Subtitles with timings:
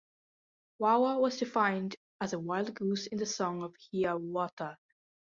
[0.79, 4.79] Wawa was defined as wild goose in The Song of Hiawatha.